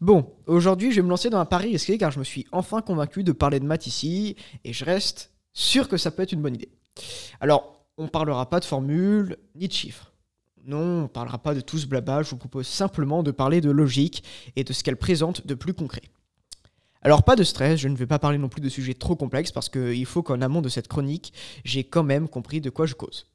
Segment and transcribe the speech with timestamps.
[0.00, 2.82] Bon, aujourd'hui je vais me lancer dans un pari risqué car je me suis enfin
[2.82, 6.42] convaincu de parler de maths ici et je reste sûr que ça peut être une
[6.42, 6.68] bonne idée.
[7.40, 10.12] Alors, on parlera pas de formules ni de chiffres.
[10.66, 13.70] Non, on parlera pas de tout ce blabla, je vous propose simplement de parler de
[13.70, 14.22] logique
[14.54, 16.02] et de ce qu'elle présente de plus concret.
[17.00, 19.52] Alors pas de stress, je ne vais pas parler non plus de sujets trop complexes
[19.52, 21.32] parce qu'il faut qu'en amont de cette chronique,
[21.64, 23.26] j'ai quand même compris de quoi je cause.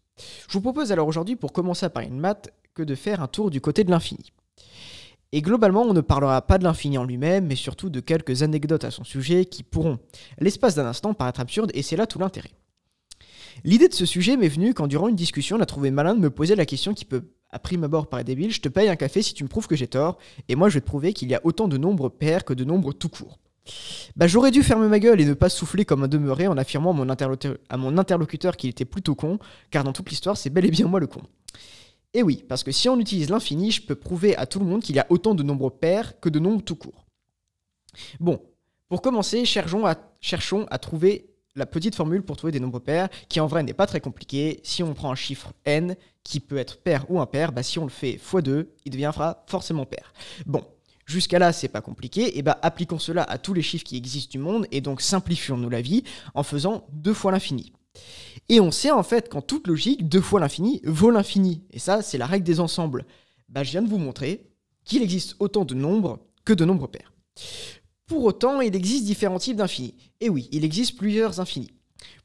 [0.47, 3.27] Je vous propose alors aujourd'hui, pour commencer à parler de maths, que de faire un
[3.27, 4.31] tour du côté de l'infini.
[5.33, 8.83] Et globalement, on ne parlera pas de l'infini en lui-même, mais surtout de quelques anecdotes
[8.83, 9.99] à son sujet qui pourront,
[10.39, 12.51] l'espace d'un instant, paraître absurdes, et c'est là tout l'intérêt.
[13.63, 16.19] L'idée de ce sujet m'est venue quand, durant une discussion, on a trouvé malin de
[16.19, 18.95] me poser la question qui peut, à prime abord, paraître débile je te paye un
[18.95, 20.17] café si tu me prouves que j'ai tort,
[20.49, 22.63] et moi je vais te prouver qu'il y a autant de nombres pairs que de
[22.63, 23.39] nombres tout court.
[24.15, 26.91] Bah, j'aurais dû fermer ma gueule et ne pas souffler comme un demeuré en affirmant
[26.91, 29.39] à mon interlocuteur qu'il était plutôt con,
[29.69, 31.21] car dans toute l'histoire, c'est bel et bien moi le con.
[32.13, 34.81] Et oui, parce que si on utilise l'infini, je peux prouver à tout le monde
[34.81, 37.05] qu'il y a autant de nombres pairs que de nombres tout court.
[38.19, 38.41] Bon,
[38.89, 43.47] pour commencer, cherchons à, trouver la petite formule pour trouver des nombres pairs, qui en
[43.47, 44.59] vrai n'est pas très compliqué.
[44.63, 47.83] Si on prend un chiffre n, qui peut être pair ou impair, bah si on
[47.83, 50.13] le fait x2, il deviendra forcément pair.
[50.45, 50.65] Bon,
[51.05, 54.31] jusqu'à là, c'est pas compliqué, et bah appliquons cela à tous les chiffres qui existent
[54.31, 56.03] du monde, et donc simplifions-nous la vie
[56.33, 57.71] en faisant deux fois l'infini.
[58.49, 61.63] Et on sait en fait qu'en toute logique, deux fois l'infini vaut l'infini.
[61.71, 63.05] Et ça, c'est la règle des ensembles.
[63.49, 64.49] Bah, je viens de vous montrer
[64.83, 67.13] qu'il existe autant de nombres que de nombres pairs.
[68.07, 69.95] Pour autant, il existe différents types d'infinis.
[70.19, 71.71] Et oui, il existe plusieurs infinis.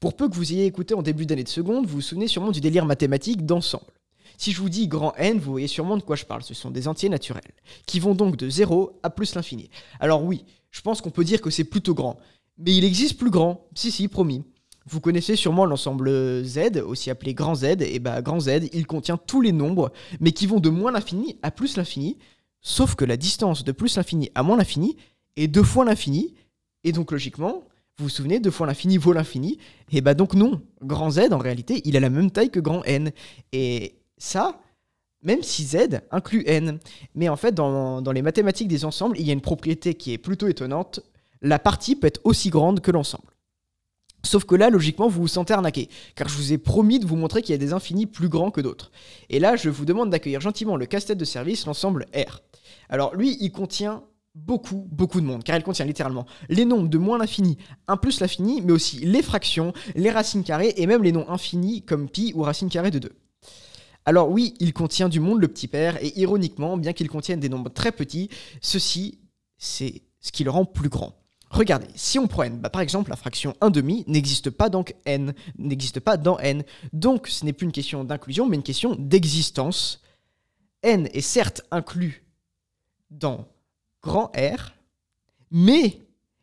[0.01, 2.51] Pour peu que vous ayez écouté en début d'année de seconde, vous vous souvenez sûrement
[2.51, 3.93] du délire mathématique d'ensemble.
[4.39, 6.43] Si je vous dis grand N, vous voyez sûrement de quoi je parle.
[6.43, 7.55] Ce sont des entiers naturels,
[7.87, 9.71] qui vont donc de 0 à plus l'infini.
[10.01, 12.19] Alors oui, je pense qu'on peut dire que c'est plutôt grand.
[12.59, 13.69] Mais il existe plus grand.
[13.75, 14.45] Si, si, promis.
[14.89, 19.17] Vous connaissez sûrement l'ensemble Z, aussi appelé grand Z, et bah grand Z, il contient
[19.17, 22.19] tous les nombres, mais qui vont de moins l'infini à plus l'infini,
[22.61, 24.97] sauf que la distance de plus l'infini à moins l'infini
[25.35, 26.35] est deux fois l'infini,
[26.85, 27.65] et donc logiquement,
[27.99, 29.59] vous vous souvenez, deux fois l'infini vaut l'infini,
[29.91, 32.85] et bah donc non, grand Z en réalité, il a la même taille que grand
[32.85, 33.11] N,
[33.53, 34.61] et ça,
[35.23, 36.79] même si Z inclut N.
[37.17, 40.13] Mais en fait, dans, dans les mathématiques des ensembles, il y a une propriété qui
[40.13, 41.01] est plutôt étonnante,
[41.43, 43.36] la partie peut être aussi grande que l'ensemble.
[44.27, 47.17] Sauf que là, logiquement, vous vous sentez arnaqué, car je vous ai promis de vous
[47.17, 48.91] montrer qu'il y a des infinis plus grands que d'autres.
[49.31, 52.41] Et là, je vous demande d'accueillir gentiment le casse-tête de service, l'ensemble R.
[52.89, 54.03] Alors lui, il contient
[54.35, 57.57] beaucoup, beaucoup de monde, car il contient littéralement les nombres de moins l'infini,
[57.89, 61.83] 1 plus l'infini, mais aussi les fractions, les racines carrées, et même les nombres infinis
[61.83, 63.13] comme pi ou racine carrée de 2.
[64.05, 67.49] Alors oui, il contient du monde le petit père, et ironiquement, bien qu'il contienne des
[67.49, 68.29] nombres très petits,
[68.61, 69.21] ceci,
[69.57, 71.15] c'est ce qui le rend plus grand.
[71.51, 74.95] Regardez, si on prend n, bah, par exemple, la fraction 1 demi n'existe pas donc
[75.05, 76.65] n, n'existe pas dans n.
[76.93, 80.03] Donc ce n'est plus une question d'inclusion, mais une question d'existence.
[80.83, 82.25] n est certes inclus
[83.11, 83.47] dans
[84.03, 84.73] grand R,
[85.51, 86.01] mais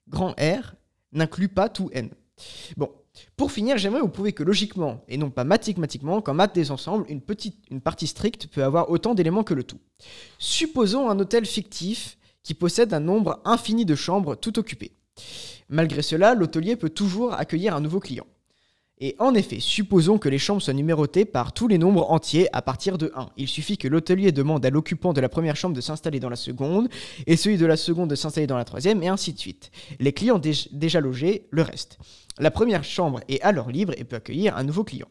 [0.08, 0.76] grand R
[1.12, 2.10] n'inclut pas tout n.
[2.78, 2.90] Bon,
[3.36, 7.06] pour finir, j'aimerais vous prouver que logiquement, et non pas mathématiquement, qu'en maths des ensembles,
[7.10, 7.22] une,
[7.70, 9.80] une partie stricte peut avoir autant d'éléments que le tout.
[10.40, 14.92] Supposons un hôtel fictif qui possède un nombre infini de chambres tout occupées.
[15.70, 18.28] Malgré cela, l'hôtelier peut toujours accueillir un nouveau client.
[19.00, 22.62] Et en effet, supposons que les chambres soient numérotées par tous les nombres entiers à
[22.62, 23.32] partir de 1.
[23.38, 26.36] Il suffit que l'hôtelier demande à l'occupant de la première chambre de s'installer dans la
[26.36, 26.90] seconde,
[27.26, 29.72] et celui de la seconde de s'installer dans la troisième, et ainsi de suite.
[30.00, 31.98] Les clients déjà logés, le reste.
[32.40, 35.10] La première chambre est alors libre et peut accueillir un nouveau client.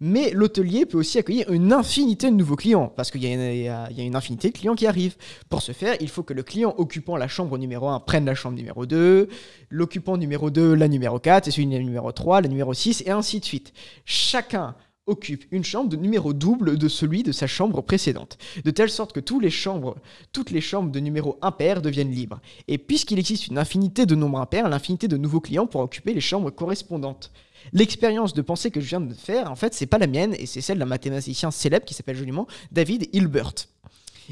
[0.00, 4.16] Mais l'hôtelier peut aussi accueillir une infinité de nouveaux clients, parce qu'il y, a une
[4.16, 5.16] infinité de clients qui arrivent.
[5.48, 8.34] Pour ce faire, il faut que le client occupant la chambre numéro 1 prenne la
[8.34, 9.28] chambre numéro 2,
[9.70, 13.40] l'occupant numéro 2 la numéro 4, et celui numéro 3 la numéro 6, et ainsi
[13.40, 13.72] de suite.
[14.04, 14.74] Chacun
[15.06, 19.12] occupe une chambre de numéro double de celui de sa chambre précédente, de telle sorte
[19.12, 19.96] que toutes les chambres,
[20.32, 22.40] toutes les chambres de numéro impair deviennent libres.
[22.68, 26.20] Et puisqu'il existe une infinité de nombres impairs, l'infinité de nouveaux clients pour occuper les
[26.20, 27.32] chambres correspondantes.
[27.72, 30.46] L'expérience de pensée que je viens de faire, en fait, c'est pas la mienne, et
[30.46, 33.54] c'est celle d'un mathématicien célèbre qui s'appelle joliment David Hilbert.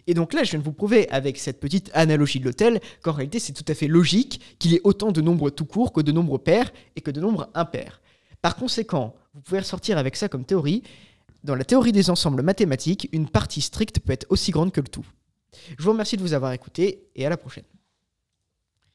[0.07, 3.13] Et donc là, je viens de vous prouver avec cette petite analogie de l'hôtel qu'en
[3.13, 6.01] réalité, c'est tout à fait logique qu'il y ait autant de nombres tout courts que
[6.01, 8.02] de nombres pairs et que de nombres impairs.
[8.43, 10.83] Par conséquent, vous pouvez ressortir avec ça comme théorie.
[11.45, 14.89] Dans la théorie des ensembles mathématiques, une partie stricte peut être aussi grande que le
[14.89, 15.07] tout.
[15.79, 17.65] Je vous remercie de vous avoir écouté et à la prochaine.